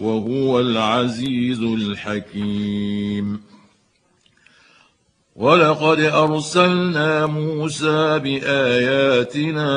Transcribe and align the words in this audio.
وهو 0.00 0.60
العزيز 0.60 1.62
الحكيم. 1.62 3.40
ولقد 5.36 6.00
أرسلنا 6.00 7.26
موسى 7.26 8.18
بآياتنا 8.18 9.68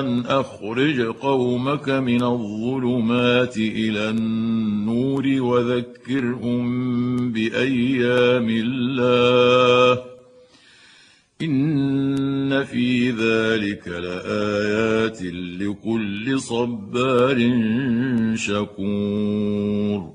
أن 0.00 0.26
أخرج 0.26 1.00
قومك 1.00 1.88
من 1.88 2.22
الظلمات 2.22 3.56
إلى 3.56 4.10
النور 4.10 5.26
وذكرهم 5.26 6.62
بأيام 7.32 8.48
الله. 8.48 10.13
ان 11.42 12.64
في 12.64 13.10
ذلك 13.10 13.88
لايات 13.88 15.22
لكل 15.60 16.40
صبار 16.40 17.38
شكور 18.34 20.14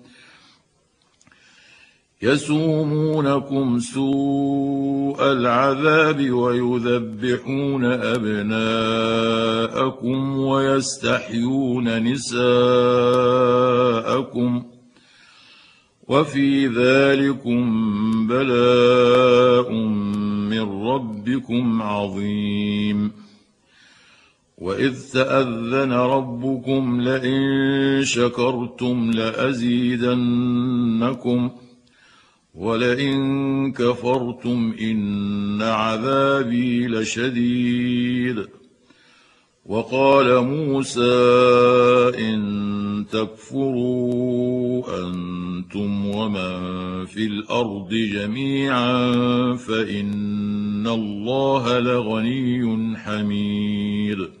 يسومونكم 2.23 3.79
سوء 3.79 5.31
العذاب 5.31 6.31
ويذبحون 6.31 7.85
أبناءكم 7.85 8.57
ويستحيون 10.39 12.03
نساءكم 12.03 12.41
وفي 16.07 16.67
ذلكم 16.67 17.61
بلاء 18.27 19.71
من 20.51 20.83
ربكم 20.87 21.81
عظيم. 21.81 23.11
وإذ 24.57 25.11
تأذن 25.13 25.93
ربكم 25.93 27.01
لئن 27.01 28.03
شكرتم 28.03 29.11
لأزيدنكم 29.11 30.31
ولئن 32.55 33.71
كفرتم 33.71 34.75
إن 34.81 35.61
عذابي 35.61 36.87
لشديد. 36.87 38.45
وقال 39.65 40.45
موسى 40.45 41.01
إن 42.19 43.05
تكفروا 43.11 44.83
أنتم 45.07 46.05
ومن 46.05 47.05
في 47.05 47.25
الأرض 47.25 47.89
جميعا 47.89 49.11
فإن 49.55 50.87
الله 50.87 51.79
لغني 51.79 52.97
حميد. 52.97 54.40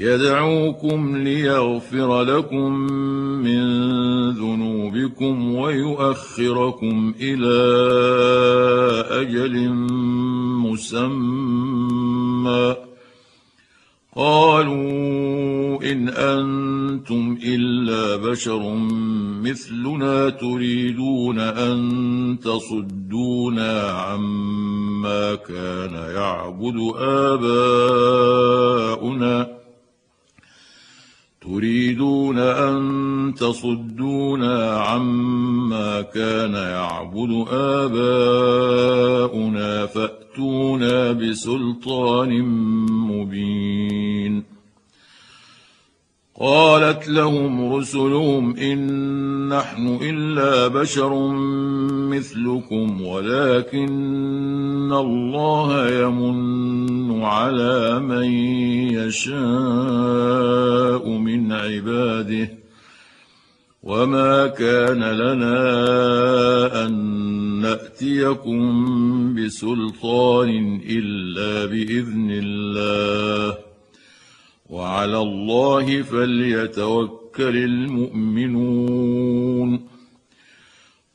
يدعوكم 0.00 1.16
ليغفر 1.16 2.22
لكم 2.22 2.72
من 3.42 3.60
ذنوبكم 4.30 5.54
ويؤخركم 5.54 7.14
إلى 7.20 7.60
أجل 9.10 9.68
مسمى. 10.64 12.76
قالوا 14.16 15.82
إن 15.92 16.08
أنتم 16.08 17.38
إلا 17.44 18.16
بشر 18.30 18.74
مثلنا 19.42 20.30
تريدون 20.30 21.38
أن 21.38 22.38
تصدونا 22.44 23.80
عما 23.80 25.34
كان 25.34 25.94
يعبد 26.14 26.92
آباؤنا. 26.96 28.20
تريدون 31.50 32.38
أن 32.38 33.34
تصدونا 33.36 34.70
عما 34.70 36.00
كان 36.00 36.54
يعبد 36.54 37.46
آباؤنا 37.52 39.06
فأتونا 39.86 41.12
بسلطان 41.12 42.42
مبين. 42.90 44.42
قالت 46.40 47.08
لهم 47.08 47.74
رسلهم 47.74 48.56
إن 48.56 48.78
نحن 49.48 49.98
إلا 50.02 50.68
بشر 50.68 51.28
مثلكم 52.08 53.02
ولكن 53.02 54.92
الله 54.92 55.88
يمن 55.88 56.59
على 57.24 58.00
من 58.00 58.24
يشاء 58.98 61.08
من 61.08 61.52
عباده 61.52 62.50
وما 63.82 64.46
كان 64.46 65.02
لنا 65.02 65.56
أن 66.86 66.92
نأتيكم 67.60 68.60
بسلطان 69.34 70.80
إلا 70.88 71.66
بإذن 71.66 72.30
الله 72.30 73.58
وعلى 74.70 75.18
الله 75.18 76.02
فليتوكل 76.02 77.56
المؤمنون 77.56 79.10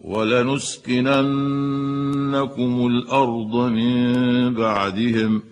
ولنسكننكم 0.00 2.86
الأرض 2.86 3.56
من 3.56 4.54
بعدهم. 4.54 5.42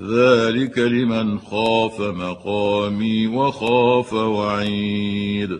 ذلك 0.00 0.78
لمن 0.78 1.38
خاف 1.38 2.00
مقامي 2.00 3.26
وخاف 3.26 4.12
وعيد. 4.12 5.58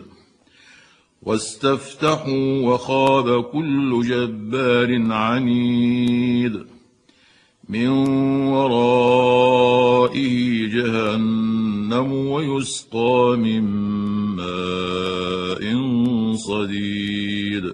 واستفتحوا 1.21 2.61
وخاب 2.61 3.43
كل 3.43 4.01
جبار 4.07 5.11
عنيد. 5.11 6.65
من 7.69 7.87
ورائه 8.47 10.21
جهنم 10.67 12.13
ويسقى 12.13 13.37
من 13.37 13.63
ماء 14.35 15.61
صديد. 16.35 17.73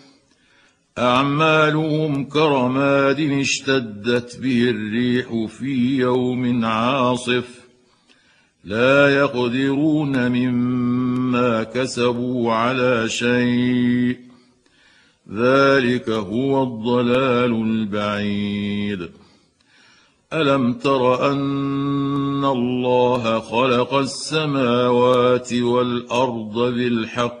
أعمالهم 0.97 2.25
كرماد 2.25 3.19
اشتدت 3.19 4.39
به 4.39 4.69
الريح 4.69 5.45
في 5.45 5.97
يوم 5.97 6.65
عاصف. 6.65 7.61
لا 8.63 9.15
يقدرون 9.15 10.31
مما 10.31 11.63
كسبوا 11.63 12.53
على 12.53 13.09
شيء. 13.09 14.17
ذلك 15.33 16.09
هو 16.09 16.63
الضلال 16.63 17.51
البعيد. 17.51 19.09
ألم 20.33 20.73
تر 20.73 21.31
أن 21.31 22.45
الله 22.45 23.39
خلق 23.39 23.93
السماوات 23.93 25.53
والأرض 25.53 26.53
بالحق 26.53 27.40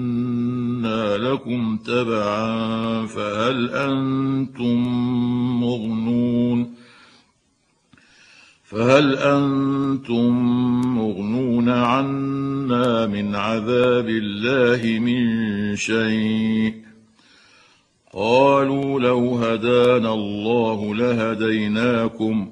لكم 1.17 1.77
تبعا 1.77 3.05
فهل 3.05 3.69
أنتم 3.69 4.77
مغنون؟ 5.61 6.73
فهل 8.63 9.15
أنتم 9.15 10.29
مغنون 10.97 11.69
عنا 11.69 13.05
من 13.05 13.35
عذاب 13.35 14.09
الله 14.09 14.99
من 14.99 15.75
شيء؟ 15.75 16.73
قالوا 18.13 18.99
لو 18.99 19.35
هدانا 19.35 20.13
الله 20.13 20.95
لهديناكم 20.95 22.51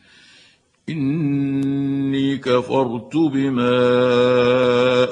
إني 0.91 2.37
كفرت 2.37 3.15
بما 3.15 3.71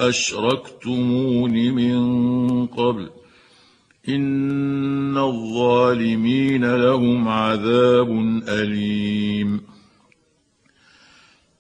أشركتمون 0.10 1.52
من 1.52 2.66
قبل. 2.66 3.10
إن 4.10 5.18
الظالمين 5.18 6.76
لهم 6.76 7.28
عذاب 7.28 8.42
أليم. 8.48 9.69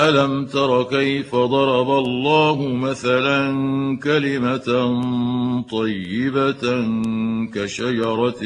ألم 0.00 0.46
تر 0.46 0.82
كيف 0.82 1.34
ضرب 1.36 1.90
الله 1.90 2.68
مثلا 2.68 3.38
كلمة 4.02 4.68
طيبة 5.70 6.64
كشجرة 7.54 8.42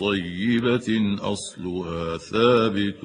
طيبة 0.00 1.16
أصلها 1.20 2.16
ثابت 2.16 3.04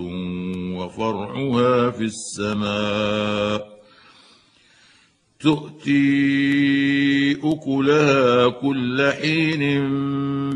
وفرعها 0.78 1.90
في 1.92 2.04
السماء 2.04 3.80
تؤتي 5.40 7.32
أكلها 7.44 8.48
كل 8.50 9.12
حين 9.22 9.80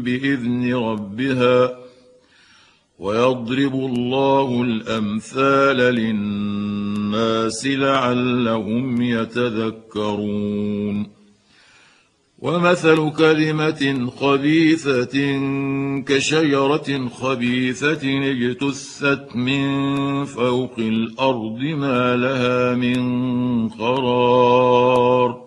بإذن 0.04 0.74
ربها 0.74 1.88
ويضرب 3.00 3.76
الله 3.76 4.62
الأمثال 4.62 5.78
للناس 5.78 6.47
لعلهم 7.68 9.02
يتذكرون. 9.02 11.18
ومثل 12.40 13.12
كلمة 13.12 14.12
خبيثة 14.20 15.40
كشجرة 16.06 17.10
خبيثة 17.10 18.32
اجتثت 18.32 19.36
من 19.36 20.26
فوق 20.26 20.74
الأرض 20.78 21.60
ما 21.60 22.16
لها 22.16 22.76
من 22.76 23.70
قرار. 23.70 25.47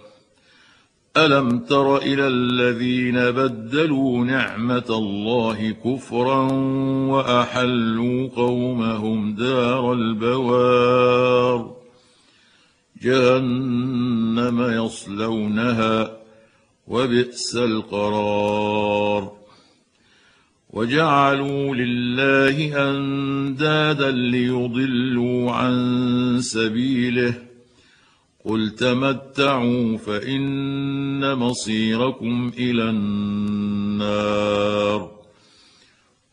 ألم 1.17 1.59
تر 1.59 1.97
إلى 1.97 2.27
الذين 2.27 3.15
بدلوا 3.15 4.25
نعمة 4.25 4.85
الله 4.89 5.71
كفرا 5.71 6.51
وأحلوا 7.11 8.29
قومهم 8.35 9.35
دار 9.35 9.93
البوار؟ 9.93 11.75
جهنم 13.03 14.85
يصلونها 14.85 16.17
وبئس 16.87 17.55
القرار. 17.55 19.31
وجعلوا 20.69 21.75
لله 21.75 22.89
أندادا 22.89 24.11
ليضلوا 24.11 25.51
عن 25.51 26.37
سبيله 26.41 27.50
قل 28.45 28.69
تمتعوا 28.69 29.97
فان 29.97 31.35
مصيركم 31.35 32.51
إلى 32.59 32.89
النار 32.89 34.41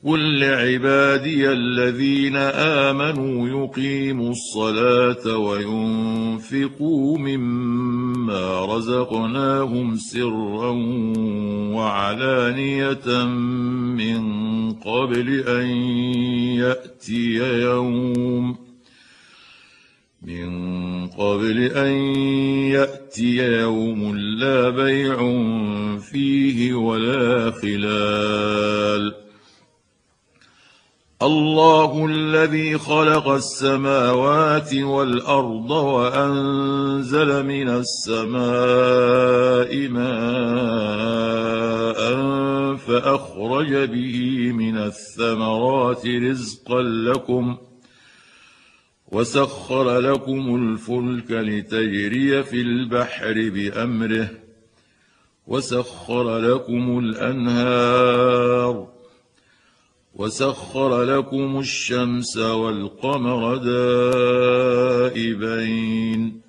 قل 0.04 0.38
لعبادي 0.40 1.52
الذين 1.52 2.36
امنوا 2.36 3.48
يقيموا 3.48 4.30
الصلاه 4.30 5.36
وينفقوا 5.38 7.18
مما 7.18 8.64
رزقناهم 8.64 9.96
سرا 9.96 10.70
وعلانيه 11.74 13.24
من 13.96 14.22
قبل 14.72 15.40
ان 15.48 15.66
ياتي 16.56 17.34
يوم 17.62 18.67
من 20.22 21.06
قبل 21.06 21.62
أن 21.62 21.92
يأتي 22.74 23.36
يوم 23.36 24.16
لا 24.16 24.70
بيع 24.70 25.16
فيه 25.98 26.74
ولا 26.74 27.50
خلال. 27.50 29.14
الله 31.22 32.06
الذي 32.06 32.78
خلق 32.78 33.28
السماوات 33.28 34.74
والأرض 34.74 35.70
وأنزل 35.70 37.46
من 37.46 37.68
السماء 37.68 38.38
ماء 39.88 40.08
فأخرج 42.76 43.74
به 43.74 44.52
من 44.52 44.78
الثمرات 44.78 46.06
رزقا 46.06 46.82
لكم 46.82 47.56
ۖ 47.64 47.67
وسخر 49.12 49.98
لكم 49.98 50.54
الفلك 50.54 51.30
لتجري 51.30 52.42
في 52.42 52.60
البحر 52.60 53.32
بأمره. 53.34 54.30
وسخر 55.46 56.38
لكم 56.38 56.98
الأنهار. 56.98 58.88
وسخر 60.14 61.02
لكم 61.02 61.58
الشمس 61.58 62.36
والقمر 62.36 63.56
دائبين. 65.16 66.40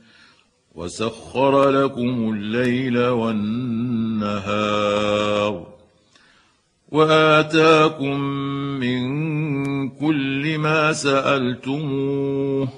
وسخر 0.76 1.70
لكم 1.70 2.34
الليل 2.34 2.98
والنهار. 3.08 4.60
وآتاكم 6.92 8.20
من 8.80 9.49
كل 9.88 10.58
ما 10.58 10.94
سألتموه 10.94 12.70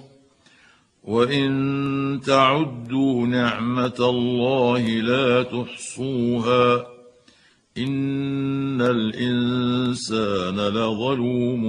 وإن 1.03 2.20
تعدوا 2.25 3.27
نعمة 3.27 3.96
الله 4.00 4.81
لا 4.88 5.43
تحصوها 5.43 6.86
إن 7.77 8.81
الإنسان 8.81 10.60
لظلوم 10.60 11.63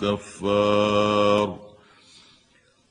كفار 0.00 1.63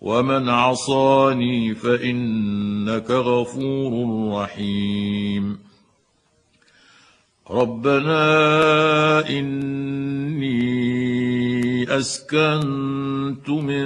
ومن 0.00 0.48
عصاني 0.48 1.74
فانك 1.74 3.10
غفور 3.10 4.32
رحيم. 4.34 5.58
ربنا 7.50 9.28
اني 9.28 10.68
اسكنت 11.98 13.48
من 13.48 13.84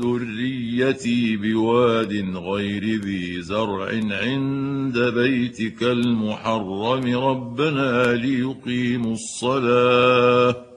ذريتي 0.00 1.36
بواد 1.36 2.36
غير 2.36 2.84
ذي 2.84 3.42
زرع 3.42 3.86
عند 4.10 4.98
بيتك 4.98 5.82
المحرم. 5.82 7.16
ربنا 7.16 8.12
ليقيموا 8.12 9.12
الصلاه. 9.12 10.69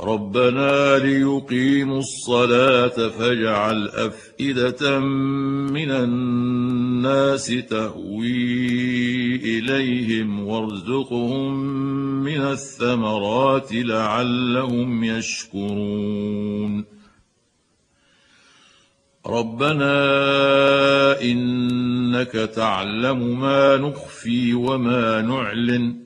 ربنا 0.00 0.98
ليقيموا 0.98 1.98
الصلاة 1.98 3.08
فاجعل 3.08 3.88
أفئدة 3.88 5.00
من 5.00 5.90
الناس 5.90 7.46
تهوي 7.46 9.36
إليهم 9.36 10.46
وارزقهم 10.46 11.64
من 12.22 12.40
الثمرات 12.40 13.68
لعلهم 13.72 15.04
يشكرون. 15.04 16.84
ربنا 19.26 19.92
إنك 21.22 22.32
تعلم 22.32 23.40
ما 23.40 23.76
نخفي 23.76 24.54
وما 24.54 25.20
نعلن. 25.20 26.05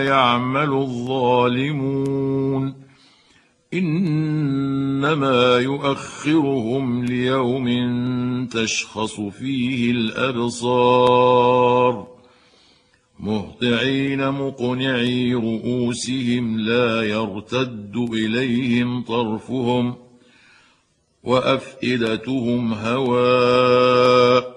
يعمل 0.00 0.72
الظالمون. 0.72 2.74
إنما 3.74 5.58
يؤخرهم 5.58 7.04
ليوم 7.04 7.66
تشخص 8.46 9.20
فيه 9.20 9.90
الأبصار. 9.90 12.06
مهطعين 13.20 14.30
مقنعي 14.30 15.34
رؤوسهم 15.34 16.60
لا 16.60 17.02
يرتد 17.02 18.08
إليهم 18.12 19.02
طرفهم 19.02 19.94
وأفئدتهم 21.24 22.72
هواء. 22.72 24.56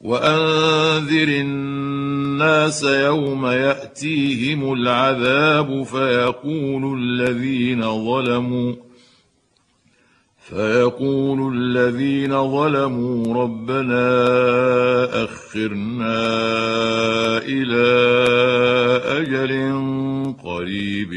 وأنذر 0.00 1.42
الناس 2.36 2.82
يوم 2.82 3.46
يأتيهم 3.46 4.72
العذاب 4.72 5.82
فيقول 5.82 6.98
الذين 7.02 7.82
ظلموا 7.82 8.74
فيقول 10.48 11.56
الذين 11.56 12.50
ظلموا 12.50 13.42
ربنا 13.42 14.04
أخرنا 15.24 16.18
إلى 17.38 17.86
أجل 19.20 19.52
قريب 20.44 21.14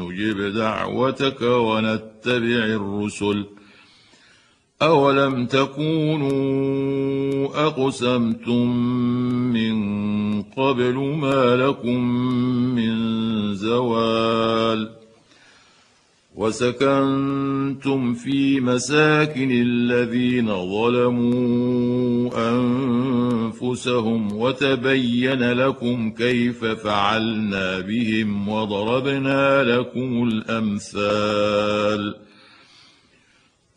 نجب 0.00 0.54
دعوتك 0.54 1.42
ونتبع 1.42 2.64
الرسل. 2.80 3.44
أولم 4.82 5.46
تكونوا 5.46 6.42
أقسمتم 7.66 8.76
من 9.52 9.74
قبل 10.56 10.94
ما 10.94 11.56
لكم 11.56 12.00
من 12.74 12.94
زوال 13.54 14.90
وسكنتم 16.34 18.14
في 18.14 18.60
مساكن 18.60 19.50
الذين 19.50 20.46
ظلموا 20.46 22.30
أنفسهم 22.50 24.32
وتبين 24.32 25.52
لكم 25.52 26.10
كيف 26.10 26.64
فعلنا 26.64 27.80
بهم 27.80 28.48
وضربنا 28.48 29.62
لكم 29.64 30.28
الأمثال 30.28 32.14